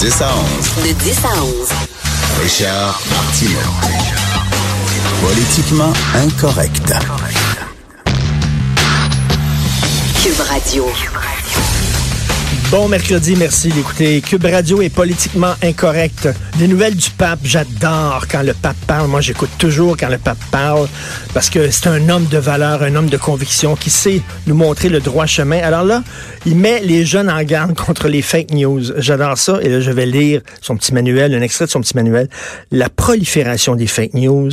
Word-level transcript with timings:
10 0.00 0.22
à 0.22 0.28
11. 0.28 0.86
De 0.86 0.92
10 0.92 1.24
à 1.24 1.42
11. 1.42 1.68
Richard 2.40 3.00
Martineau. 3.10 3.58
Politiquement 5.20 5.92
incorrect. 6.14 6.92
Cube 10.22 10.40
Radio. 10.48 10.86
Bon 12.70 12.86
mercredi, 12.86 13.34
merci 13.34 13.70
d'écouter. 13.70 14.20
Cube 14.20 14.44
Radio 14.44 14.82
est 14.82 14.90
politiquement 14.90 15.54
incorrect. 15.62 16.28
Des 16.58 16.68
nouvelles 16.68 16.96
du 16.96 17.08
pape, 17.08 17.38
j'adore 17.42 18.26
quand 18.30 18.42
le 18.42 18.52
pape 18.52 18.76
parle. 18.86 19.08
Moi, 19.08 19.22
j'écoute 19.22 19.48
toujours 19.56 19.96
quand 19.96 20.10
le 20.10 20.18
pape 20.18 20.36
parle 20.50 20.86
parce 21.32 21.48
que 21.48 21.70
c'est 21.70 21.86
un 21.86 22.10
homme 22.10 22.26
de 22.26 22.36
valeur, 22.36 22.82
un 22.82 22.94
homme 22.94 23.08
de 23.08 23.16
conviction 23.16 23.74
qui 23.74 23.88
sait 23.88 24.20
nous 24.46 24.54
montrer 24.54 24.90
le 24.90 25.00
droit 25.00 25.24
chemin. 25.24 25.60
Alors 25.60 25.82
là, 25.82 26.04
il 26.44 26.56
met 26.56 26.80
les 26.80 27.06
jeunes 27.06 27.30
en 27.30 27.42
garde 27.42 27.74
contre 27.86 28.06
les 28.06 28.20
fake 28.20 28.50
news. 28.50 28.82
J'adore 28.98 29.38
ça. 29.38 29.60
Et 29.62 29.70
là, 29.70 29.80
je 29.80 29.90
vais 29.90 30.04
lire 30.04 30.42
son 30.60 30.76
petit 30.76 30.92
manuel, 30.92 31.34
un 31.34 31.40
extrait 31.40 31.64
de 31.64 31.70
son 31.70 31.80
petit 31.80 31.96
manuel. 31.96 32.28
La 32.70 32.90
prolifération 32.90 33.76
des 33.76 33.86
fake 33.86 34.12
news 34.12 34.50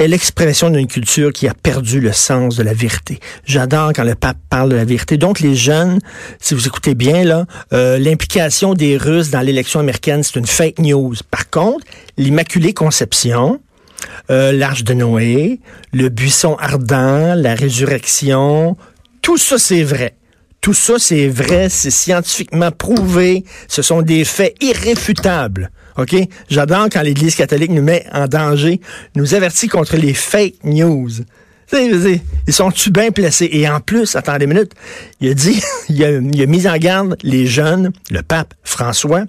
est 0.00 0.08
l'expression 0.08 0.70
d'une 0.70 0.86
culture 0.86 1.30
qui 1.30 1.46
a 1.46 1.52
perdu 1.52 2.00
le 2.00 2.12
sens 2.12 2.56
de 2.56 2.62
la 2.62 2.72
vérité. 2.72 3.20
J'adore 3.44 3.92
quand 3.94 4.02
le 4.02 4.14
pape 4.14 4.38
parle 4.48 4.70
de 4.70 4.76
la 4.76 4.86
vérité. 4.86 5.18
Donc 5.18 5.40
les 5.40 5.54
jeunes, 5.54 5.98
si 6.40 6.54
vous 6.54 6.66
écoutez 6.66 6.94
bien 6.94 7.22
là, 7.22 7.44
euh, 7.74 7.98
l'implication 7.98 8.72
des 8.72 8.96
Russes 8.96 9.30
dans 9.30 9.42
l'élection 9.42 9.78
américaine, 9.78 10.22
c'est 10.22 10.36
une 10.36 10.46
fake 10.46 10.78
news. 10.78 11.14
Par 11.30 11.50
contre, 11.50 11.84
l'Immaculée 12.16 12.72
Conception, 12.72 13.60
euh, 14.30 14.52
l'Arche 14.52 14.84
de 14.84 14.94
Noé, 14.94 15.60
le 15.92 16.08
buisson 16.08 16.56
ardent, 16.58 17.34
la 17.36 17.54
résurrection, 17.54 18.78
tout 19.20 19.36
ça 19.36 19.58
c'est 19.58 19.82
vrai. 19.82 20.16
Tout 20.62 20.74
ça, 20.74 20.98
c'est 20.98 21.26
vrai, 21.26 21.70
c'est 21.70 21.90
scientifiquement 21.90 22.70
prouvé, 22.70 23.44
ce 23.66 23.80
sont 23.80 24.02
des 24.02 24.26
faits 24.26 24.54
irréfutables. 24.62 25.70
OK? 25.96 26.16
J'adore 26.48 26.88
quand 26.90 27.02
l'Église 27.02 27.34
catholique 27.34 27.70
nous 27.70 27.82
met 27.82 28.06
en 28.12 28.26
danger, 28.26 28.80
nous 29.16 29.34
avertit 29.34 29.68
contre 29.68 29.96
les 29.96 30.14
fake 30.14 30.64
news. 30.64 31.10
Ils 31.72 32.20
sont-tu 32.52 32.90
bien 32.90 33.10
placés? 33.10 33.48
Et 33.52 33.68
en 33.68 33.80
plus, 33.80 34.16
attendez 34.16 34.44
une 34.44 34.54
minute, 34.54 34.72
il 35.20 35.30
a 35.30 35.34
dit, 35.34 35.62
il, 35.88 36.30
il 36.34 36.42
a 36.42 36.46
mis 36.46 36.68
en 36.68 36.76
garde 36.76 37.16
les 37.22 37.46
jeunes, 37.46 37.92
le 38.10 38.22
pape 38.22 38.54
François, 38.64 39.24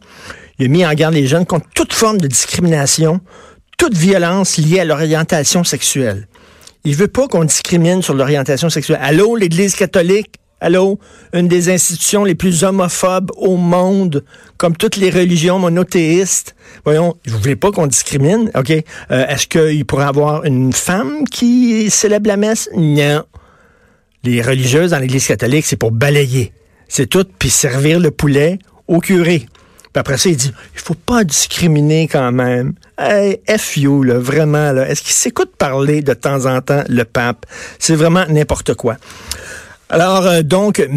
il 0.59 0.65
a 0.65 0.69
mis 0.69 0.85
en 0.85 0.93
garde 0.93 1.13
les 1.13 1.27
jeunes 1.27 1.45
contre 1.45 1.67
toute 1.75 1.93
forme 1.93 2.19
de 2.19 2.27
discrimination, 2.27 3.19
toute 3.77 3.95
violence 3.95 4.57
liée 4.57 4.79
à 4.79 4.85
l'orientation 4.85 5.63
sexuelle. 5.63 6.27
Il 6.83 6.95
veut 6.95 7.07
pas 7.07 7.27
qu'on 7.27 7.43
discrimine 7.43 8.01
sur 8.01 8.15
l'orientation 8.15 8.69
sexuelle. 8.69 8.99
Allô, 9.01 9.35
l'Église 9.35 9.75
catholique? 9.75 10.40
Allô? 10.63 10.99
Une 11.33 11.47
des 11.47 11.69
institutions 11.69 12.23
les 12.23 12.35
plus 12.35 12.63
homophobes 12.63 13.31
au 13.35 13.57
monde, 13.57 14.23
comme 14.57 14.77
toutes 14.77 14.95
les 14.95 15.09
religions 15.09 15.57
monothéistes. 15.57 16.55
Voyons, 16.85 17.15
vous 17.25 17.39
voulez 17.39 17.55
pas 17.55 17.71
qu'on 17.71 17.87
discrimine? 17.87 18.51
OK? 18.53 18.69
Euh, 18.69 19.25
Est-ce 19.27 19.47
qu'il 19.47 19.85
pourrait 19.85 20.05
avoir 20.05 20.45
une 20.45 20.71
femme 20.71 21.23
qui 21.27 21.89
célèbre 21.89 22.27
la 22.27 22.37
messe? 22.37 22.69
Non. 22.75 23.23
Les 24.23 24.43
religieuses 24.43 24.91
dans 24.91 24.99
l'Église 24.99 25.25
catholique, 25.25 25.65
c'est 25.65 25.77
pour 25.77 25.91
balayer. 25.91 26.53
C'est 26.87 27.07
tout, 27.07 27.25
puis 27.39 27.49
servir 27.49 27.99
le 27.99 28.11
poulet 28.11 28.59
au 28.87 28.99
curé. 28.99 29.47
Puis 29.93 29.99
après 29.99 30.17
ça, 30.17 30.29
il 30.29 30.37
dit, 30.37 30.53
il 30.75 30.79
faut 30.79 30.93
pas 30.93 31.23
discriminer 31.23 32.07
quand 32.07 32.31
même. 32.31 32.73
Hey, 32.97 33.41
F 33.49 33.77
you, 33.77 34.03
là, 34.03 34.19
vraiment, 34.19 34.71
là. 34.71 34.87
Est-ce 34.87 35.01
qu'il 35.01 35.11
s'écoute 35.11 35.51
parler 35.57 36.01
de 36.01 36.13
temps 36.13 36.45
en 36.45 36.61
temps, 36.61 36.83
le 36.87 37.03
pape? 37.03 37.45
C'est 37.79 37.95
vraiment 37.95 38.25
n'importe 38.29 38.75
quoi. 38.75 38.97
Alors, 39.91 40.25
euh, 40.25 40.41
donc, 40.41 40.87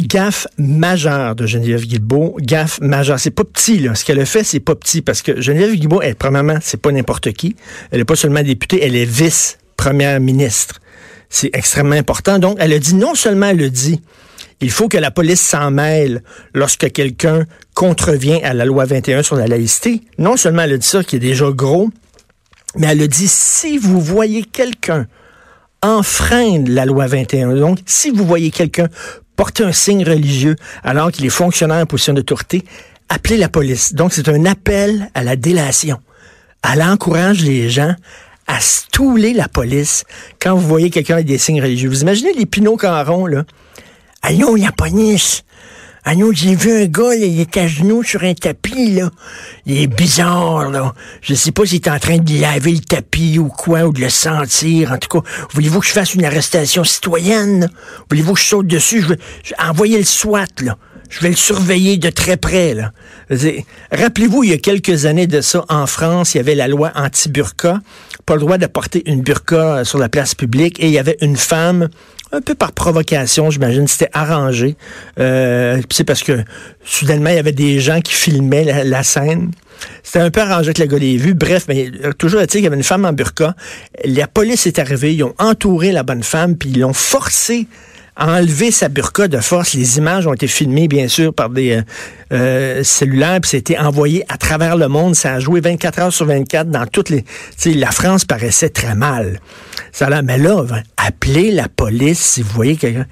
gaffe 0.00 0.48
majeure 0.58 1.36
de 1.36 1.46
Geneviève 1.46 1.86
Guilbeault. 1.86 2.34
Gaffe 2.40 2.80
majeure. 2.80 3.20
C'est 3.20 3.30
pas 3.30 3.44
petit, 3.44 3.78
là. 3.78 3.94
Ce 3.94 4.04
qu'elle 4.04 4.18
a 4.18 4.26
fait, 4.26 4.42
c'est 4.42 4.58
pas 4.58 4.74
petit. 4.74 5.02
Parce 5.02 5.22
que 5.22 5.40
Geneviève 5.40 5.72
Guilbeault, 5.76 6.02
elle, 6.02 6.16
premièrement, 6.16 6.58
c'est 6.60 6.82
pas 6.82 6.90
n'importe 6.90 7.32
qui. 7.32 7.54
Elle 7.92 8.00
est 8.00 8.04
pas 8.04 8.16
seulement 8.16 8.42
députée, 8.42 8.84
elle 8.84 8.96
est 8.96 9.04
vice-première 9.04 10.18
ministre. 10.18 10.80
C'est 11.30 11.50
extrêmement 11.52 11.94
important. 11.94 12.40
Donc, 12.40 12.56
elle 12.58 12.72
a 12.72 12.78
dit, 12.80 12.96
non 12.96 13.14
seulement 13.14 13.46
elle 13.46 13.62
a 13.62 13.68
dit, 13.68 14.02
il 14.60 14.72
faut 14.72 14.88
que 14.88 14.98
la 14.98 15.12
police 15.12 15.40
s'en 15.40 15.70
mêle 15.70 16.24
lorsque 16.54 16.90
quelqu'un 16.90 17.44
contrevient 17.74 18.42
à 18.42 18.52
la 18.52 18.64
loi 18.64 18.84
21 18.84 19.22
sur 19.22 19.36
la 19.36 19.46
laïcité. 19.46 20.00
Non 20.18 20.36
seulement 20.36 20.62
elle 20.62 20.72
a 20.72 20.78
dit 20.78 20.86
ça, 20.86 21.04
qui 21.04 21.16
est 21.16 21.20
déjà 21.20 21.52
gros, 21.52 21.88
mais 22.76 22.88
elle 22.88 23.02
a 23.02 23.06
dit, 23.06 23.28
si 23.28 23.78
vous 23.78 24.00
voyez 24.00 24.42
quelqu'un 24.42 25.06
enfreindre 25.84 26.70
la 26.70 26.86
loi 26.86 27.06
21, 27.06 27.54
donc 27.56 27.78
si 27.84 28.10
vous 28.10 28.24
voyez 28.24 28.50
quelqu'un 28.50 28.88
porter 29.36 29.64
un 29.64 29.72
signe 29.72 30.04
religieux 30.04 30.56
alors 30.82 31.12
qu'il 31.12 31.26
est 31.26 31.30
fonctionnaire 31.30 31.82
en 31.82 31.86
position 31.86 32.14
d'autorité, 32.14 32.64
appelez 33.08 33.36
la 33.36 33.48
police. 33.48 33.94
Donc 33.94 34.12
c'est 34.12 34.28
un 34.28 34.46
appel 34.46 35.10
à 35.14 35.22
la 35.22 35.36
délation. 35.36 36.00
Elle 36.62 36.82
encourage 36.82 37.42
les 37.42 37.68
gens 37.68 37.94
à 38.46 38.60
stouler 38.60 39.34
la 39.34 39.48
police 39.48 40.04
quand 40.40 40.54
vous 40.54 40.66
voyez 40.66 40.90
quelqu'un 40.90 41.14
avec 41.14 41.26
des 41.26 41.38
signes 41.38 41.62
religieux. 41.62 41.90
Vous 41.90 42.02
imaginez 42.02 42.32
les 42.32 42.46
pinots 42.46 42.76
carons, 42.76 43.26
là? 43.26 43.44
Allô, 44.22 44.56
la 44.56 44.72
police! 44.72 45.44
Allô, 46.06 46.34
j'ai 46.34 46.54
vu 46.54 46.70
un 46.70 46.84
gars, 46.84 47.14
là, 47.14 47.24
il 47.24 47.40
est 47.40 47.56
à 47.56 47.66
genoux 47.66 48.02
sur 48.02 48.24
un 48.24 48.34
tapis, 48.34 48.90
là. 48.90 49.10
Il 49.64 49.80
est 49.80 49.86
bizarre, 49.86 50.68
là. 50.68 50.92
Je 51.22 51.32
sais 51.32 51.50
pas 51.50 51.64
s'il 51.64 51.76
est 51.76 51.88
en 51.88 51.98
train 51.98 52.18
de 52.18 52.40
laver 52.42 52.72
le 52.72 52.80
tapis 52.80 53.38
ou 53.38 53.48
quoi, 53.48 53.84
ou 53.84 53.92
de 53.94 54.02
le 54.02 54.10
sentir. 54.10 54.92
En 54.92 54.98
tout 54.98 55.08
cas, 55.08 55.26
voulez-vous 55.54 55.80
que 55.80 55.86
je 55.86 55.92
fasse 55.92 56.12
une 56.12 56.26
arrestation 56.26 56.84
citoyenne? 56.84 57.70
Voulez-vous 58.10 58.34
que 58.34 58.40
je 58.40 58.44
saute 58.44 58.66
dessus? 58.66 59.00
Je 59.00 59.08
vais, 59.08 59.18
envoyer 59.58 59.96
le 59.96 60.04
SWAT, 60.04 60.44
là. 60.60 60.76
Je 61.08 61.20
vais 61.20 61.30
le 61.30 61.36
surveiller 61.36 61.96
de 61.96 62.10
très 62.10 62.36
près, 62.36 62.74
là. 62.74 62.92
Rappelez-vous, 63.90 64.44
il 64.44 64.50
y 64.50 64.52
a 64.52 64.58
quelques 64.58 65.06
années 65.06 65.26
de 65.26 65.40
ça, 65.40 65.64
en 65.70 65.86
France, 65.86 66.34
il 66.34 66.36
y 66.36 66.40
avait 66.40 66.54
la 66.54 66.68
loi 66.68 66.92
anti-burqa. 66.96 67.80
Pas 68.26 68.34
le 68.34 68.40
droit 68.40 68.58
de 68.58 68.66
porter 68.66 69.02
une 69.10 69.22
burqa 69.22 69.86
sur 69.86 69.98
la 69.98 70.10
place 70.10 70.34
publique. 70.34 70.80
Et 70.80 70.86
il 70.86 70.92
y 70.92 70.98
avait 70.98 71.16
une 71.22 71.38
femme 71.38 71.88
un 72.34 72.40
peu 72.40 72.54
par 72.54 72.72
provocation, 72.72 73.50
j'imagine, 73.50 73.86
c'était 73.86 74.10
arrangé. 74.12 74.76
Euh, 75.18 75.80
c'est 75.90 76.04
parce 76.04 76.22
que 76.22 76.44
soudainement, 76.84 77.30
il 77.30 77.36
y 77.36 77.38
avait 77.38 77.52
des 77.52 77.80
gens 77.80 78.00
qui 78.00 78.12
filmaient 78.12 78.84
la, 78.84 79.02
scène. 79.02 79.52
C'était 80.02 80.20
un 80.20 80.30
peu 80.30 80.40
arrangé 80.40 80.72
que 80.72 80.82
le 80.82 80.88
gars 80.88 80.98
l'ait 80.98 81.16
vu. 81.16 81.34
Bref, 81.34 81.66
mais 81.68 81.90
toujours 82.18 82.40
est-il 82.40 82.58
qu'il 82.58 82.64
y 82.64 82.66
avait 82.66 82.76
une 82.76 82.82
femme 82.82 83.04
en 83.04 83.12
burqa. 83.12 83.54
La 84.04 84.26
police 84.26 84.66
est 84.66 84.78
arrivée, 84.78 85.14
ils 85.14 85.22
ont 85.22 85.34
entouré 85.38 85.92
la 85.92 86.02
bonne 86.02 86.22
femme, 86.22 86.56
puis 86.56 86.70
ils 86.70 86.80
l'ont 86.80 86.92
forcé 86.92 87.66
à 88.16 88.38
enlever 88.38 88.70
sa 88.70 88.88
burqa 88.88 89.28
de 89.28 89.38
force. 89.38 89.74
Les 89.74 89.98
images 89.98 90.26
ont 90.26 90.34
été 90.34 90.46
filmées, 90.46 90.88
bien 90.88 91.08
sûr, 91.08 91.34
par 91.34 91.50
des 91.50 91.72
euh, 91.72 91.82
euh, 92.32 92.84
cellulaires, 92.84 93.40
puis 93.40 93.50
c'était 93.50 93.78
envoyé 93.78 94.24
à 94.28 94.36
travers 94.36 94.76
le 94.76 94.88
monde. 94.88 95.14
Ça 95.14 95.34
a 95.34 95.40
joué 95.40 95.60
24 95.60 95.98
heures 96.00 96.12
sur 96.12 96.26
24 96.26 96.70
dans 96.70 96.86
toutes 96.86 97.10
les... 97.10 97.24
sais, 97.56 97.72
la 97.72 97.90
France 97.90 98.24
paraissait 98.24 98.70
très 98.70 98.94
mal. 98.94 99.40
Ça 99.94 100.10
là, 100.10 100.22
mais 100.22 100.38
là, 100.38 100.64
appelez 100.96 101.52
la 101.52 101.68
police 101.68 102.18
si 102.18 102.42
vous 102.42 102.50
voyez 102.50 102.74
quelqu'un. 102.74 103.06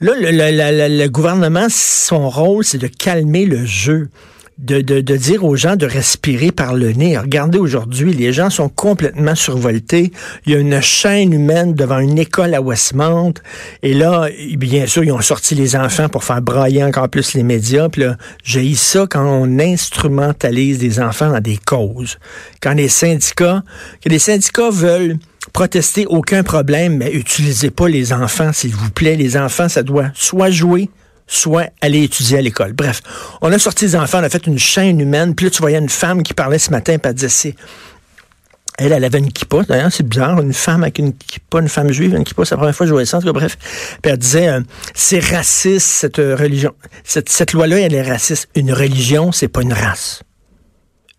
Là, 0.00 0.12
le, 0.18 1.06
gouvernement, 1.06 1.68
son 1.70 2.28
rôle, 2.28 2.64
c'est 2.64 2.78
de 2.78 2.88
calmer 2.88 3.46
le 3.46 3.64
jeu. 3.64 4.08
De, 4.58 4.80
de, 4.80 5.16
dire 5.16 5.44
aux 5.44 5.54
gens 5.54 5.76
de 5.76 5.84
respirer 5.84 6.50
par 6.50 6.74
le 6.74 6.92
nez. 6.92 7.18
Regardez 7.18 7.58
aujourd'hui, 7.58 8.14
les 8.14 8.32
gens 8.32 8.48
sont 8.48 8.70
complètement 8.70 9.34
survoltés. 9.34 10.12
Il 10.46 10.52
y 10.52 10.56
a 10.56 10.58
une 10.58 10.80
chaîne 10.80 11.34
humaine 11.34 11.74
devant 11.74 11.98
une 11.98 12.18
école 12.18 12.54
à 12.54 12.62
Westmount. 12.62 13.34
Et 13.82 13.92
là, 13.92 14.28
bien 14.56 14.86
sûr, 14.86 15.04
ils 15.04 15.12
ont 15.12 15.20
sorti 15.20 15.54
les 15.54 15.76
enfants 15.76 16.08
pour 16.08 16.24
faire 16.24 16.40
brailler 16.40 16.82
encore 16.82 17.10
plus 17.10 17.34
les 17.34 17.42
médias. 17.42 17.90
Puis 17.90 18.02
là, 18.02 18.16
j'ai 18.44 18.74
ça 18.74 19.06
quand 19.06 19.26
on 19.26 19.58
instrumentalise 19.58 20.78
des 20.78 21.00
enfants 21.00 21.30
dans 21.30 21.40
des 21.40 21.58
causes. 21.58 22.18
Quand 22.62 22.72
les 22.72 22.88
syndicats, 22.88 23.62
que 24.02 24.08
les 24.08 24.18
syndicats 24.18 24.70
veulent 24.70 25.18
protester, 25.52 26.06
aucun 26.06 26.42
problème, 26.42 26.96
mais 26.96 27.12
utilisez 27.12 27.70
pas 27.70 27.88
les 27.88 28.12
enfants, 28.12 28.52
s'il 28.52 28.74
vous 28.74 28.90
plaît. 28.90 29.16
Les 29.16 29.36
enfants, 29.36 29.68
ça 29.68 29.82
doit 29.82 30.10
soit 30.14 30.50
jouer, 30.50 30.90
soit 31.26 31.70
aller 31.80 32.04
étudier 32.04 32.38
à 32.38 32.42
l'école. 32.42 32.72
Bref, 32.72 33.02
on 33.40 33.52
a 33.52 33.58
sorti 33.58 33.84
les 33.84 33.96
enfants, 33.96 34.20
on 34.20 34.24
a 34.24 34.28
fait 34.28 34.46
une 34.46 34.58
chaîne 34.58 35.00
humaine, 35.00 35.34
puis 35.34 35.46
là, 35.46 35.50
tu 35.50 35.60
voyais 35.60 35.78
une 35.78 35.88
femme 35.88 36.22
qui 36.22 36.34
parlait 36.34 36.58
ce 36.58 36.70
matin, 36.70 36.98
puis 36.98 37.08
elle 37.08 37.14
disait, 37.14 37.28
c'est... 37.28 37.54
Elle, 38.78 38.92
elle 38.92 39.04
avait 39.04 39.18
une 39.18 39.32
kippa, 39.32 39.62
d'ailleurs, 39.62 39.90
c'est 39.90 40.06
bizarre, 40.06 40.38
une 40.42 40.52
femme 40.52 40.82
avec 40.82 40.98
une 40.98 41.14
kippa, 41.14 41.60
une 41.60 41.68
femme 41.68 41.90
juive, 41.90 42.14
une 42.14 42.24
kippa, 42.24 42.44
c'est 42.44 42.54
la 42.54 42.58
première 42.58 42.76
fois 42.76 42.84
que 42.84 42.88
je 42.88 42.92
voyais 42.92 43.06
ça, 43.06 43.16
en 43.16 43.20
tout 43.20 43.26
cas, 43.26 43.32
bref. 43.32 43.56
Elle 44.02 44.18
disait, 44.18 44.48
euh, 44.48 44.60
c'est 44.92 45.18
raciste, 45.18 45.86
cette 45.86 46.18
religion. 46.18 46.74
Cette, 47.02 47.30
cette 47.30 47.54
loi-là, 47.54 47.80
elle 47.80 47.94
est 47.94 48.02
raciste. 48.02 48.48
Une 48.54 48.70
religion, 48.72 49.32
c'est 49.32 49.48
pas 49.48 49.62
une 49.62 49.72
race. 49.72 50.22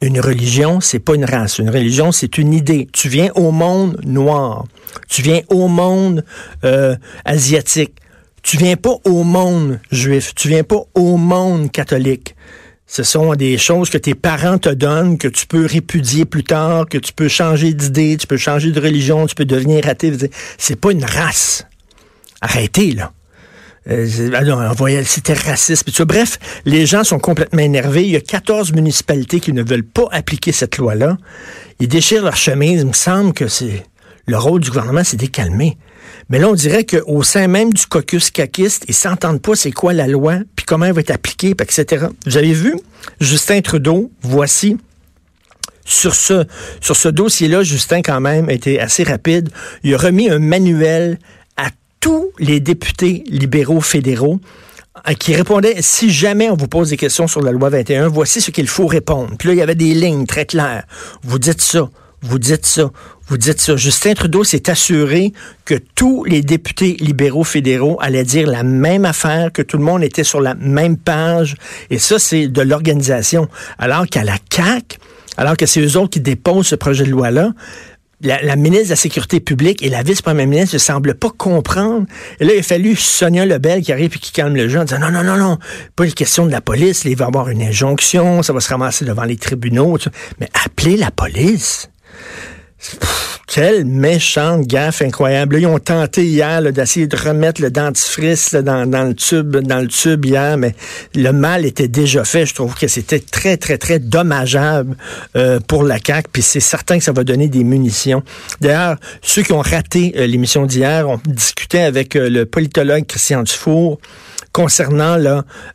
Une 0.01 0.19
religion, 0.19 0.80
c'est 0.81 1.00
pas 1.00 1.15
une 1.15 1.25
race. 1.25 1.57
Une 1.57 1.71
religion, 1.71 2.12
c'est 2.12 2.38
une 2.38 2.54
idée. 2.54 2.88
Tu 2.94 3.09
viens 3.09 3.31
au 3.33 3.50
monde 3.50 4.00
noir. 4.06 4.65
Tu 5.09 5.24
viens 5.24 5.42
au 5.50 5.68
monde 5.68 6.24
euh, 6.63 6.95
asiatique. 7.25 7.95
Tu 8.44 8.57
viens 8.57 8.75
pas 8.75 8.95
au 9.04 9.24
monde 9.24 9.80
juif. 9.92 10.34
Tu 10.36 10.48
viens 10.50 10.63
pas 10.63 10.84
au 10.94 11.18
monde 11.18 11.72
catholique. 11.72 12.36
Ce 12.89 13.04
sont 13.04 13.36
des 13.36 13.57
choses 13.57 13.89
que 13.89 13.98
tes 13.98 14.16
parents 14.16 14.57
te 14.57 14.69
donnent, 14.69 15.18
que 15.18 15.28
tu 15.28 15.45
peux 15.45 15.66
répudier 15.66 16.24
plus 16.24 16.45
tard, 16.45 16.86
que 16.88 16.98
tu 16.98 17.12
peux 17.12 17.28
changer 17.28 17.74
d'idée, 17.74 18.16
tu 18.18 18.28
peux 18.28 18.38
changer 18.38 18.72
de 18.72 18.80
religion, 18.80 19.28
tu 19.28 19.36
peux 19.36 19.44
devenir 19.44 19.88
athée. 19.89 20.13
C'est 20.57 20.80
pas 20.80 20.92
une 20.92 21.04
race. 21.04 21.66
Arrêtez, 22.39 22.94
là. 22.94 23.12
Euh, 23.89 24.74
voyait, 24.75 25.04
c'était 25.04 25.33
raciste. 25.33 26.01
Bref, 26.04 26.40
les 26.66 26.86
gens 26.86 27.04
sont 27.04 27.19
complètement 27.19 27.62
énervés. 27.62 28.04
Il 28.04 28.12
y 28.12 28.16
a 28.18 28.22
14 28.22 28.74
municipalités 28.74 29.40
qui 29.40 29.54
ne 29.54 29.63
veulent 29.63 29.83
pas 29.83 30.07
appliquer 30.12 30.51
cette 30.51 30.78
loi-là. 30.78 31.18
Ils 31.80 31.88
déchirent 31.88 32.24
leur 32.24 32.36
chemise. 32.36 32.81
Il 32.81 32.88
me 32.88 32.94
semble 32.94 33.33
que 33.33 33.48
c'est 33.48 33.83
le 34.25 34.38
rôle 34.38 34.62
du 34.62 34.69
gouvernement, 34.69 35.04
c'est 35.04 35.18
de 35.18 35.25
calmer. 35.25 35.78
Mais 36.30 36.40
là, 36.40 36.50
on 36.50 36.54
dirait 36.54 36.86
qu'au 36.86 37.24
sein 37.24 37.48
même 37.48 37.74
du 37.74 37.86
caucus 37.86 38.32
caquiste, 38.32 38.84
ils 38.88 38.94
s'entendent 38.94 39.42
pas 39.42 39.56
c'est 39.56 39.72
quoi 39.72 39.94
la 39.94 40.08
loi, 40.08 40.40
puis 40.56 40.66
comment 40.66 40.86
elle 40.86 40.94
va 40.94 41.02
être 41.02 41.12
appliquée, 41.12 41.52
etc. 41.52 42.08
Vous 42.26 42.38
avez 42.38 42.54
vu 42.54 42.76
Justin 43.22 43.62
Trudeau, 43.62 44.12
voici 44.22 44.78
sur 45.86 46.14
ce, 46.14 46.46
sur 46.82 46.96
ce 46.96 47.08
dossier-là, 47.08 47.64
Justin, 47.64 48.02
quand 48.02 48.20
même, 48.20 48.50
a 48.50 48.54
été 48.54 48.80
assez 48.80 49.04
rapide. 49.04 49.50
Il 49.84 49.96
a 49.96 49.98
remis 49.98 50.30
un 50.30 50.40
manuel 50.40 51.18
à 51.56 51.70
tous 52.02 52.30
les 52.40 52.60
députés 52.60 53.24
libéraux 53.28 53.80
fédéraux 53.80 54.40
euh, 55.08 55.14
qui 55.14 55.34
répondaient, 55.34 55.78
si 55.80 56.12
jamais 56.12 56.50
on 56.50 56.56
vous 56.56 56.68
pose 56.68 56.90
des 56.90 56.98
questions 56.98 57.28
sur 57.28 57.42
la 57.42 57.54
loi 57.54 57.70
21, 57.70 58.10
voici 58.10 58.42
ce 58.42 58.52
qu'il 58.52 58.68
faut 58.68 58.88
répondre. 58.88 59.32
Puis 59.40 59.48
là, 59.48 59.54
il 59.54 59.58
y 59.58 59.62
avait 59.62 59.76
des 59.76 59.94
lignes 59.94 60.26
très 60.26 60.46
claires. 60.46 60.84
Vous 61.24 61.40
dites 61.40 61.62
ça, 61.62 61.90
vous 62.24 62.40
dites 62.40 62.66
ça, 62.66 62.90
vous 63.28 63.38
dites 63.38 63.62
ça. 63.62 63.75
Justin 63.75 64.14
Trudeau 64.14 64.44
s'est 64.44 64.69
assuré 64.69 65.34
que 65.66 65.75
tous 65.96 66.24
les 66.24 66.42
députés 66.42 66.98
libéraux 67.00 67.44
fédéraux 67.44 67.98
allaient 68.02 68.24
dire 68.24 68.48
la 68.48 68.64
même 68.64 69.06
affaire, 69.06 69.52
que 69.52 69.62
tout 69.62 69.78
le 69.78 69.84
monde 69.84 70.04
était 70.04 70.24
sur 70.24 70.42
la 70.42 70.56
même 70.56 70.98
page. 70.98 71.56
Et 71.90 72.00
ça, 72.00 72.18
c'est 72.18 72.48
de 72.48 72.62
l'organisation. 72.62 73.48
Alors 73.78 74.08
qu'à 74.08 74.24
la 74.24 74.38
CAQ, 74.52 74.98
alors 75.38 75.56
que 75.56 75.68
c'est 75.68 75.80
eux 75.80 75.98
autres 75.98 76.10
qui 76.10 76.19
déposent 76.19 76.68
ce 76.68 76.75
projet 76.75 77.06
de 77.06 77.12
loi-là. 77.12 77.54
La, 78.19 78.56
ministre 78.56 78.86
de 78.86 78.90
la 78.90 78.96
Sécurité 78.96 79.40
publique 79.40 79.84
et 79.84 79.90
la 79.90 80.02
vice-première 80.02 80.48
ministre 80.48 80.75
ne 80.75 80.80
semblent 80.80 81.14
pas 81.14 81.30
comprendre. 81.30 82.08
Et 82.40 82.46
là, 82.46 82.54
il 82.56 82.60
a 82.60 82.64
fallu 82.64 82.96
Sonia 82.96 83.46
Lebel 83.46 83.84
qui 83.84 83.92
arrive 83.92 84.16
et 84.16 84.18
qui 84.18 84.31
calme 84.31 84.56
le 84.56 84.68
jeu 84.68 84.80
en 84.80 84.86
disant 84.86 84.98
non, 85.00 85.12
non, 85.12 85.24
non, 85.24 85.38
non, 85.38 85.60
pas 85.96 86.06
une 86.06 86.14
question 86.14 86.48
de 86.48 86.52
la 86.52 86.62
police. 86.62 87.06
il 87.06 87.16
va 87.16 87.25
y 87.25 87.28
avoir 87.28 87.50
une 87.50 87.62
injonction, 87.62 88.42
ça 88.42 88.54
va 88.54 88.60
se 88.60 88.69
ramasser 88.69 89.06
devant 89.06 89.24
les 89.24 89.38
tribunaux. 89.38 90.00
Mais 90.40 90.50
appelez 90.66 90.98
la 90.98 91.12
police. 91.12 91.92
Quelle 93.48 93.86
méchante 93.86 94.68
gaffe 94.68 95.02
incroyable. 95.02 95.58
ils 95.58 95.66
ont 95.66 95.80
tenté 95.80 96.25
hier 96.25 96.62
d'essayer 96.72 97.08
de 97.08 97.16
remettre 97.16 97.62
le 97.62 97.72
dentifrice 97.72 98.54
dans, 98.54 98.84
le 98.84 99.16
tube, 99.16 99.56
dans 99.58 99.80
le 99.80 99.88
tube 99.88 100.25
hier, 100.25 100.58
mais 100.58 100.75
le 101.16 101.31
mal 101.31 101.66
était 101.66 101.88
déjà 101.88 102.25
fait. 102.25 102.46
Je 102.46 102.54
trouve 102.54 102.75
que 102.75 102.88
c'était 102.88 103.22
très, 103.22 103.56
très, 103.56 103.78
très 103.78 104.00
dommageable 104.00 104.96
euh, 105.36 105.60
pour 105.66 105.84
la 105.84 105.98
CAQ. 105.98 106.30
Puis 106.31 106.42
c'est 106.42 106.60
certain 106.60 107.00
que 107.00 107.04
ça 107.04 107.14
va 107.14 107.24
donner 107.24 107.48
des 107.48 107.64
munitions. 107.64 108.22
D'ailleurs, 108.60 108.98
ceux 109.22 109.44
qui 109.44 109.54
ont 109.54 109.62
raté 109.62 110.14
euh, 110.18 110.28
l'émission 110.28 110.66
d'hier, 110.66 111.10
ont 111.10 111.19
discuté 111.25 111.80
avec 111.80 112.16
euh, 112.16 112.30
le 112.30 112.46
politologue 112.46 113.06
Christian 113.08 113.44
Dufour 113.44 114.00
concernant 114.52 115.18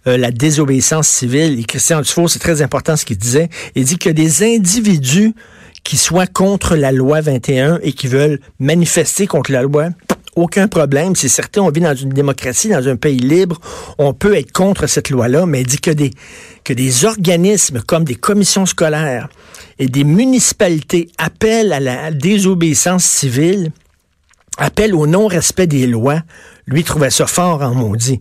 la 0.07 0.31
désobéissance 0.33 1.07
civile. 1.07 1.61
Et 1.61 1.63
Christian 1.63 2.01
Dufour, 2.01 2.29
c'est 2.29 2.41
très 2.41 2.63
important 2.63 2.97
ce 2.97 3.05
qu'il 3.05 3.17
disait. 3.17 3.49
Il 3.77 3.85
dit 3.85 3.97
que 3.97 4.11
des 4.11 4.43
individus 4.43 5.35
qui 5.85 5.97
soient 5.97 6.27
contre 6.27 6.77
la 6.77 6.93
loi 6.93 7.21
21 7.21 7.81
et 7.83 7.93
qui 7.93 8.07
veulent 8.07 8.41
manifester 8.59 9.27
contre 9.27 9.53
la 9.53 9.63
loi, 9.63 9.89
aucun 10.37 10.69
problème. 10.69 11.15
C'est 11.17 11.29
certain, 11.29 11.63
on 11.63 11.71
vit 11.71 11.81
dans 11.81 11.95
une 11.95 12.11
démocratie, 12.11 12.69
dans 12.69 12.89
un 12.89 12.97
pays 12.97 13.19
libre. 13.19 13.61
On 13.99 14.15
peut 14.15 14.37
être 14.37 14.53
contre 14.53 14.87
cette 14.87 15.11
loi-là, 15.11 15.47
mais 15.47 15.63
il 15.63 15.67
dit 15.67 15.81
que 15.81 15.91
des, 15.91 16.11
que 16.65 16.73
des 16.73 17.05
organismes 17.05 17.81
comme 17.81 18.05
des 18.05 18.15
commissions 18.15 18.67
scolaires 18.67 19.29
et 19.79 19.87
des 19.87 20.05
municipalités 20.05 21.11
appellent 21.19 21.73
à 21.73 21.81
la 21.81 22.11
désobéissance 22.11 23.05
civile, 23.05 23.73
appellent 24.59 24.95
au 24.95 25.07
non-respect 25.07 25.67
des 25.67 25.87
lois, 25.87 26.23
lui 26.67 26.85
trouvait 26.85 27.11
ça 27.11 27.27
fort 27.27 27.63
en 27.63 27.75
maudit. 27.75 28.21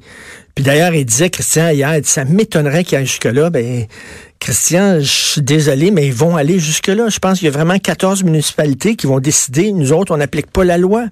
Puis 0.56 0.66
d'ailleurs, 0.66 0.94
il 0.94 1.06
disait, 1.06 1.30
Christian, 1.30 1.70
hier, 1.70 2.00
ça 2.04 2.26
m'étonnerait 2.26 2.84
qu'il 2.84 2.98
aille 2.98 3.06
jusque-là. 3.06 3.50
Ben, 3.50 3.86
Christian, 4.42 5.00
je 5.00 5.06
suis 5.06 5.42
désolé, 5.42 5.92
mais 5.92 6.08
ils 6.08 6.14
vont 6.14 6.36
aller 6.36 6.58
jusque-là. 6.58 7.10
Je 7.10 7.20
pense 7.20 7.38
qu'il 7.38 7.46
y 7.46 7.50
a 7.50 7.54
vraiment 7.54 7.78
14 7.78 8.24
municipalités 8.24 8.96
qui 8.96 9.06
vont 9.06 9.20
décider, 9.20 9.72
nous 9.72 9.94
autres, 9.94 10.12
on 10.12 10.18
n'applique 10.18 10.50
pas 10.50 10.64
la 10.64 10.80
loi. 10.80 11.06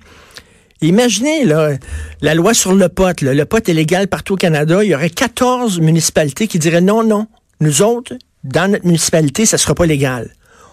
Imaginez, 0.81 1.45
là, 1.45 1.73
la 2.21 2.33
loi 2.33 2.55
sur 2.55 2.73
le 2.73 2.89
pot. 2.89 3.21
Le 3.21 3.43
pot 3.43 3.69
est 3.69 3.73
légal 3.73 4.07
partout 4.07 4.33
au 4.33 4.37
Canada. 4.37 4.83
Il 4.83 4.89
y 4.89 4.95
aurait 4.95 5.11
14 5.11 5.79
municipalités 5.79 6.47
qui 6.47 6.57
diraient 6.57 6.81
non, 6.81 7.03
non, 7.03 7.27
nous 7.61 7.83
autres, 7.83 8.13
dans 8.43 8.71
notre 8.71 8.87
municipalité, 8.87 9.45
ça 9.45 9.57
ne 9.57 9.59
sera 9.59 9.75
pas 9.75 9.85
légal. 9.85 10.31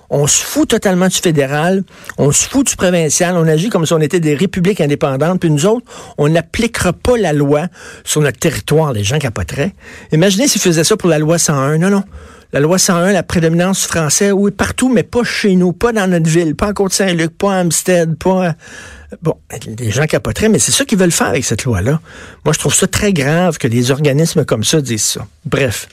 On 0.09 0.26
se 0.26 0.43
fout 0.43 0.70
totalement 0.70 1.09
du 1.09 1.17
fédéral, 1.17 1.82
on 2.17 2.32
se 2.32 2.49
fout 2.49 2.67
du 2.67 2.76
provincial, 2.76 3.37
on 3.37 3.47
agit 3.47 3.69
comme 3.69 3.85
si 3.85 3.93
on 3.93 4.00
était 4.00 4.20
des 4.20 4.35
républiques 4.35 4.81
indépendantes, 4.81 5.41
puis 5.41 5.50
nous 5.50 5.67
autres, 5.67 5.85
on 6.17 6.29
n'appliquera 6.31 6.94
pas 6.94 7.19
la 7.19 7.35
loi 7.35 7.67
sur 8.05 8.23
notre 8.23 8.38
territoire. 8.38 8.94
Les 8.94 9.05
gens 9.05 9.19
capoteraient. 9.19 9.75
Imaginez 10.12 10.49
s'ils 10.49 10.62
faisaient 10.62 10.85
ça 10.85 10.97
pour 10.97 11.11
la 11.11 11.19
loi 11.19 11.38
101. 11.38 11.76
Non, 11.76 11.91
non. 11.91 12.05
La 12.53 12.61
loi 12.61 12.79
101, 12.79 13.13
la 13.13 13.23
prédominance 13.23 13.87
française, 13.87 14.33
oui, 14.33 14.51
partout, 14.53 14.89
mais 14.89 15.03
pas 15.03 15.25
chez 15.25 15.57
nous, 15.57 15.73
pas 15.73 15.93
dans 15.93 16.09
notre 16.09 16.29
ville, 16.29 16.55
pas 16.55 16.69
en 16.69 16.73
Côte-Saint-Luc, 16.73 17.37
pas 17.37 17.55
à 17.55 17.61
Amstead, 17.61 18.17
pas... 18.17 18.55
Bon, 19.23 19.35
les 19.79 19.91
gens 19.91 20.07
capoteraient, 20.07 20.49
mais 20.49 20.59
c'est 20.59 20.73
ça 20.73 20.85
qu'ils 20.85 20.99
veulent 20.99 21.13
faire 21.13 21.29
avec 21.29 21.45
cette 21.45 21.65
loi-là. 21.65 22.01
Moi, 22.45 22.55
je 22.55 22.59
trouve 22.59 22.75
ça 22.75 22.87
très 22.87 23.13
grave 23.13 23.59
que 23.59 23.69
des 23.69 23.91
organismes 23.91 24.45
comme 24.45 24.65
ça 24.65 24.81
disent 24.81 25.05
ça. 25.05 25.27
Bref. 25.45 25.89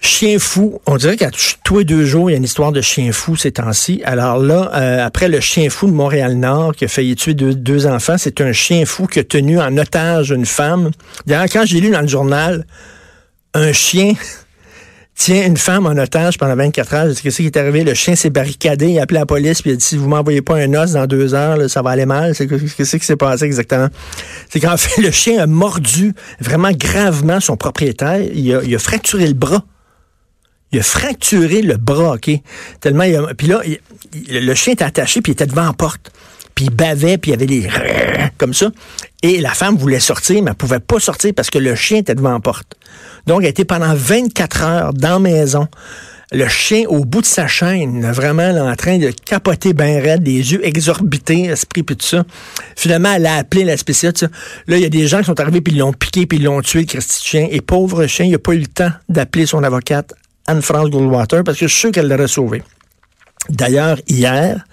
Chien 0.00 0.38
fou, 0.40 0.80
on 0.86 0.96
dirait 0.96 1.16
qu'à 1.16 1.30
tous 1.62 1.78
les 1.78 1.84
deux 1.84 2.04
jours, 2.04 2.28
il 2.28 2.32
y 2.32 2.34
a 2.34 2.38
une 2.38 2.44
histoire 2.44 2.72
de 2.72 2.80
chien 2.80 3.12
fou 3.12 3.36
ces 3.36 3.52
temps-ci. 3.52 4.02
Alors 4.04 4.38
là, 4.38 4.72
euh, 4.74 5.06
après 5.06 5.28
le 5.28 5.38
chien 5.38 5.70
fou 5.70 5.86
de 5.86 5.92
Montréal-Nord 5.92 6.74
qui 6.74 6.86
a 6.86 6.88
failli 6.88 7.14
tuer 7.14 7.34
deux, 7.34 7.54
deux 7.54 7.86
enfants, 7.86 8.16
c'est 8.18 8.40
un 8.40 8.52
chien 8.52 8.84
fou 8.84 9.06
qui 9.06 9.20
a 9.20 9.24
tenu 9.24 9.60
en 9.60 9.78
otage 9.78 10.30
une 10.30 10.44
femme. 10.44 10.90
D'ailleurs, 11.26 11.44
quand 11.44 11.64
j'ai 11.64 11.78
lu 11.80 11.90
dans 11.90 12.00
le 12.00 12.08
journal, 12.08 12.66
un 13.54 13.72
chien 13.72 14.14
tient 15.14 15.46
une 15.46 15.56
femme 15.56 15.86
en 15.86 15.90
otage 15.90 16.38
pendant 16.38 16.56
24 16.56 16.94
heures. 16.94 17.14
Qu'est-ce 17.22 17.36
qui 17.36 17.46
est 17.46 17.56
arrivé? 17.56 17.84
Le 17.84 17.94
chien 17.94 18.14
s'est 18.14 18.30
barricadé, 18.30 18.88
il 18.88 18.98
a 18.98 19.02
appelé 19.02 19.20
la 19.20 19.26
police, 19.26 19.62
puis 19.62 19.70
il 19.70 19.74
a 19.74 19.76
dit, 19.76 19.84
si 19.84 19.96
vous 19.96 20.08
m'envoyez 20.08 20.42
pas 20.42 20.56
un 20.56 20.74
os 20.74 20.92
dans 20.92 21.06
deux 21.06 21.34
heures, 21.34 21.70
ça 21.70 21.82
va 21.82 21.90
aller 21.90 22.06
mal. 22.06 22.34
Qu'est-ce 22.34 22.96
qui 22.96 23.04
s'est 23.04 23.16
passé 23.16 23.44
exactement? 23.44 23.88
C'est 24.48 24.60
qu'en 24.60 24.76
fait, 24.78 25.00
le 25.00 25.10
chien 25.10 25.42
a 25.42 25.46
mordu 25.46 26.14
vraiment 26.40 26.72
gravement 26.72 27.40
son 27.40 27.56
propriétaire. 27.56 28.20
Il 28.34 28.54
a, 28.54 28.62
il 28.62 28.74
a 28.74 28.78
fracturé 28.78 29.26
le 29.26 29.34
bras. 29.34 29.64
Il 30.72 30.78
a 30.78 30.82
fracturé 30.82 31.60
le 31.60 31.76
bras, 31.76 32.14
OK? 32.14 32.30
Tellement 32.80 33.04
il 33.04 33.16
a, 33.16 33.34
Puis 33.34 33.46
là, 33.46 33.60
le 34.30 34.54
chien 34.54 34.72
était 34.72 34.84
attaché, 34.84 35.20
puis 35.20 35.32
il 35.32 35.34
était 35.34 35.46
devant 35.46 35.66
la 35.66 35.74
porte. 35.74 36.10
Il 36.62 36.70
bavait, 36.70 37.18
puis 37.18 37.32
il 37.32 37.34
y 37.34 37.36
avait 37.36 37.46
des... 37.46 37.68
comme 38.38 38.54
ça. 38.54 38.70
Et 39.22 39.40
la 39.40 39.50
femme 39.50 39.76
voulait 39.76 40.00
sortir, 40.00 40.42
mais 40.42 40.50
elle 40.50 40.56
pouvait 40.56 40.80
pas 40.80 41.00
sortir 41.00 41.32
parce 41.34 41.50
que 41.50 41.58
le 41.58 41.74
chien 41.74 41.98
était 41.98 42.14
devant 42.14 42.32
la 42.32 42.40
porte. 42.40 42.76
Donc, 43.26 43.42
elle 43.42 43.50
était 43.50 43.64
pendant 43.64 43.94
24 43.94 44.62
heures 44.62 44.92
dans 44.94 45.14
la 45.14 45.18
maison. 45.18 45.66
Le 46.30 46.48
chien 46.48 46.84
au 46.88 47.04
bout 47.04 47.20
de 47.20 47.26
sa 47.26 47.46
chaîne, 47.46 48.10
vraiment 48.10 48.48
en 48.48 48.74
train 48.74 48.96
de 48.98 49.10
capoter 49.10 49.74
bien 49.74 50.00
raide, 50.00 50.22
des 50.22 50.52
yeux 50.52 50.64
exorbités, 50.66 51.44
esprit 51.44 51.82
puis 51.82 51.96
tout 51.96 52.06
ça. 52.06 52.24
Finalement, 52.74 53.12
elle 53.12 53.26
a 53.26 53.36
appelé 53.36 53.64
la 53.64 53.76
spécialiste. 53.76 54.28
Là, 54.66 54.76
il 54.78 54.82
y 54.82 54.86
a 54.86 54.88
des 54.88 55.06
gens 55.06 55.18
qui 55.18 55.26
sont 55.26 55.38
arrivés 55.40 55.60
puis 55.60 55.74
ils 55.74 55.78
l'ont 55.78 55.92
piqué 55.92 56.26
puis 56.26 56.38
ils 56.38 56.44
l'ont 56.44 56.62
tué, 56.62 56.86
le 56.94 57.00
chien. 57.00 57.48
Et 57.50 57.60
pauvre 57.60 58.06
chien, 58.06 58.24
il 58.24 58.32
n'a 58.32 58.38
pas 58.38 58.54
eu 58.54 58.60
le 58.60 58.66
temps 58.66 58.92
d'appeler 59.10 59.44
son 59.44 59.62
avocate 59.62 60.14
Anne-France 60.46 60.88
Goldwater 60.88 61.44
parce 61.44 61.58
que 61.58 61.66
je 61.66 61.72
suis 61.72 61.80
sûr 61.80 61.90
qu'elle 61.90 62.08
l'aurait 62.08 62.28
sauvé. 62.28 62.62
D'ailleurs, 63.50 63.98
hier, 64.08 64.64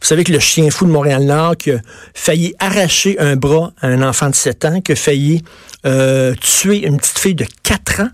vous 0.00 0.06
savez 0.06 0.24
que 0.24 0.32
le 0.32 0.38
chien 0.38 0.70
fou 0.70 0.86
de 0.86 0.90
Montréal-Nord 0.90 1.56
qui 1.56 1.72
a 1.72 1.80
failli 2.14 2.54
arracher 2.58 3.18
un 3.18 3.36
bras 3.36 3.72
à 3.80 3.88
un 3.88 4.02
enfant 4.02 4.30
de 4.30 4.34
7 4.34 4.64
ans, 4.64 4.80
qui 4.80 4.92
a 4.92 4.96
failli 4.96 5.42
euh, 5.86 6.34
tuer 6.40 6.86
une 6.86 6.98
petite 6.98 7.18
fille 7.18 7.34
de 7.34 7.46
4 7.64 8.00
ans, 8.02 8.10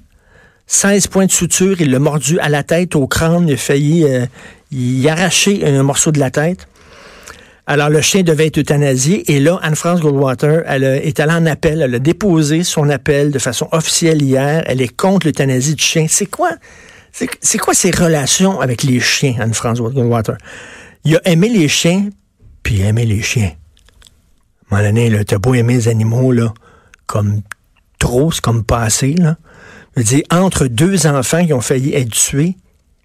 16 0.66 1.08
points 1.08 1.26
de 1.26 1.30
suture, 1.30 1.80
il 1.80 1.90
l'a 1.90 1.98
mordu 1.98 2.38
à 2.40 2.48
la 2.48 2.62
tête, 2.62 2.96
au 2.96 3.06
crâne, 3.06 3.48
il 3.48 3.54
a 3.54 3.56
failli 3.58 4.04
euh, 4.04 4.26
y 4.72 5.08
arracher 5.08 5.64
un 5.66 5.82
morceau 5.82 6.10
de 6.10 6.18
la 6.18 6.30
tête. 6.30 6.66
Alors, 7.66 7.88
le 7.88 8.02
chien 8.02 8.22
devait 8.22 8.48
être 8.48 8.58
euthanasié. 8.58 9.32
Et 9.32 9.40
là, 9.40 9.58
Anne-France 9.62 10.00
Goldwater, 10.00 10.64
elle 10.66 10.84
est 10.84 11.18
allée 11.18 11.32
en 11.32 11.46
appel. 11.46 11.80
Elle 11.80 11.94
a 11.94 11.98
déposé 11.98 12.62
son 12.62 12.90
appel 12.90 13.30
de 13.30 13.38
façon 13.38 13.68
officielle 13.72 14.20
hier. 14.20 14.62
Elle 14.66 14.82
est 14.82 14.94
contre 14.94 15.26
l'euthanasie 15.26 15.74
du 15.74 15.82
chien. 15.82 16.04
C'est 16.06 16.26
quoi? 16.26 16.50
C'est 17.12 17.58
quoi 17.58 17.72
ses 17.74 17.90
relations 17.90 18.60
avec 18.60 18.82
les 18.82 19.00
chiens, 19.00 19.36
Anne-France 19.38 19.80
Goldwater? 19.80 20.36
Il 21.04 21.16
a 21.16 21.28
aimé 21.28 21.48
les 21.48 21.68
chiens, 21.68 22.08
puis 22.62 22.80
aimé 22.80 23.04
les 23.04 23.22
chiens. 23.22 23.52
À 24.70 24.76
un 24.76 24.82
moment 24.82 24.88
donné, 24.88 25.24
t'as 25.24 25.38
beau 25.38 25.54
aimer 25.54 25.74
les 25.74 25.88
animaux, 25.88 26.32
là, 26.32 26.52
comme 27.06 27.42
trop, 27.98 28.32
c'est 28.32 28.40
comme 28.40 28.64
pas 28.64 28.82
assez, 28.82 29.14
là. 29.14 29.36
Je 29.96 30.00
veux 30.00 30.04
dire, 30.04 30.22
entre 30.30 30.66
deux 30.66 31.06
enfants 31.06 31.44
qui 31.46 31.52
ont 31.52 31.60
failli 31.60 31.94
être 31.94 32.10
tués, 32.10 32.56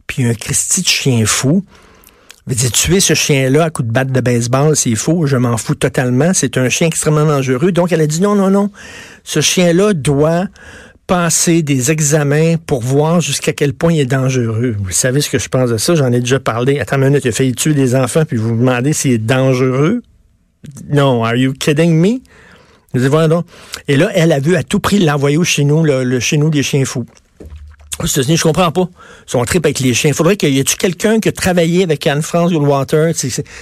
puis 0.08 0.25
un 0.25 0.34
Christy 0.34 0.82
de 0.82 0.88
chien 0.88 1.25
fou, 1.25 1.63
veut 2.50 2.56
dire, 2.56 2.72
tuer 2.72 3.00
ce 3.00 3.13
chien-là 3.13 3.65
à 3.65 3.70
coup 3.70 3.84
de 3.84 3.91
batte 3.91 4.12
de 4.12 4.22
baseball, 4.22 4.75
c'est 4.75 4.96
faux, 4.96 5.27
je 5.27 5.38
m'en 5.38 5.56
fous 5.58 5.75
totalement. 5.75 6.34
C'est 6.34 6.58
un 6.58 6.68
chien 6.70 6.88
extrêmement 6.88 7.25
dangereux. 7.25 7.72
Donc, 7.72 7.91
elle 7.91 8.01
a 8.01 8.08
dit 8.08 8.22
non, 8.22 8.34
non, 8.34 8.50
non. 8.50 8.72
Ce 9.24 9.39
chien-là 9.39 9.94
doit 9.94 10.46
passer 11.10 11.63
des 11.63 11.89
examens 11.89 12.58
pour 12.68 12.82
voir 12.82 13.20
jusqu'à 13.20 13.51
quel 13.51 13.74
point 13.74 13.92
il 13.92 14.00
est 14.00 14.06
dangereux. 14.06 14.75
Vous 14.78 14.92
savez 14.92 15.22
ce 15.22 15.30
que 15.32 15.39
je 15.39 15.50
pense 15.50 15.72
de 15.72 15.78
ça? 15.78 15.96
J'en 15.96 16.13
ai 16.13 16.20
déjà 16.20 16.39
parlé. 16.39 16.80
Attends 16.80 16.98
une 16.98 17.06
minute, 17.06 17.25
il 17.25 17.30
a 17.30 17.32
failli 17.32 17.54
tuer 17.54 17.74
des 17.74 17.96
enfants, 17.96 18.25
puis 18.25 18.38
vous 18.38 18.50
vous 18.50 18.58
demandez 18.58 18.94
s'il 18.94 19.13
est 19.13 19.18
dangereux? 19.18 20.04
Non, 20.88 21.24
are 21.24 21.36
you 21.36 21.54
kidding 21.54 21.96
me? 21.96 22.20
Dis, 22.94 23.08
voilà. 23.08 23.42
Et 23.88 23.98
là, 23.98 24.12
elle 24.13 24.32
a 24.32 24.39
vu 24.39 24.56
à 24.56 24.62
tout 24.62 24.80
prix 24.80 25.00
l'envoyer 25.00 25.44
chez 25.44 25.63
nous, 25.63 25.84
le, 25.84 26.20
chez 26.20 26.38
nous 26.38 26.51
des 26.51 26.62
chiens 26.62 26.86
fous. 26.86 27.08
Je 28.04 28.44
comprends 28.44 28.72
pas. 28.72 28.88
Son 29.25 29.44
trip 29.46 29.66
avec 29.66 29.80
les 29.80 29.96
chiens. 29.96 30.13
Faudrait 30.13 30.38
qu'il 30.38 30.54
y 30.54 30.60
ait 30.60 30.63
quelqu'un 30.63 31.20
qui 31.20 31.30
a 31.30 31.32
travaillé 31.32 31.84
avec 31.84 32.06
Anne-France 32.06 32.51
Goldwater? 32.51 33.13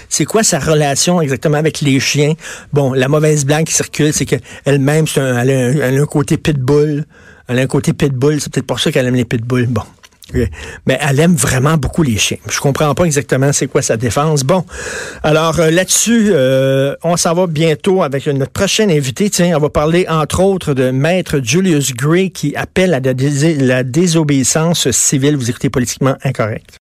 C'est 0.10 0.26
quoi 0.26 0.44
sa 0.44 0.60
relation 0.60 1.22
exactement 1.22 1.58
avec 1.58 1.80
les 1.80 2.00
chiens? 2.02 2.34
Bon, 2.74 2.92
la 2.92 3.08
mauvaise 3.08 3.46
blague 3.46 3.66
qui 3.66 3.74
circule, 3.74 4.12
c'est 4.12 4.26
qu'elle-même, 4.26 5.06
elle, 5.16 5.50
elle, 5.50 5.98
a 5.98 6.02
un 6.02 6.06
côté 6.06 6.38
pitbull. 6.38 7.06
Elle 7.48 7.60
a 7.60 7.62
un 7.62 7.68
côté 7.68 7.94
pitbull. 7.94 8.42
C'est 8.42 8.52
peut-être 8.52 8.68
pour 8.68 8.80
ça 8.80 8.92
qu'elle 8.92 9.08
aime 9.08 9.16
les 9.16 9.26
pitbulls. 9.26 9.68
Bon. 9.68 9.84
Mais 10.86 11.00
elle 11.02 11.20
aime 11.20 11.36
vraiment 11.36 11.78
beaucoup 11.78 12.04
les 12.04 12.18
chiens. 12.18 12.38
Je 12.50 12.60
comprends 12.60 12.94
pas 12.94 13.06
exactement 13.06 13.54
c'est 13.54 13.68
quoi 13.68 13.82
sa 13.82 13.98
défense. 13.98 14.44
Bon, 14.44 14.66
alors 15.24 15.60
euh, 15.60 15.72
là-dessus, 15.72 16.32
euh, 16.32 16.96
on 17.04 17.16
s'en 17.16 17.34
va 17.34 17.48
bientôt 17.48 18.04
avec 18.04 18.28
notre 18.28 18.52
prochaine 18.52 18.92
invité. 18.92 19.30
Tiens, 19.30 19.56
on 19.56 19.60
va 19.60 19.70
parler 19.70 20.06
entre 20.10 20.42
autres 20.42 20.74
de 20.74 20.92
Maître 20.92 21.40
Julius 21.42 21.94
Gray 21.94 22.32
qui 22.32 22.56
appelle 22.56 22.94
à 22.94 23.00
la 23.00 23.84
désobéissance 23.84 24.92
civile. 24.92 25.38
Vous 25.38 25.50
écoutez 25.50 25.70
politiquement 25.70 26.16
incorrect. 26.24 26.70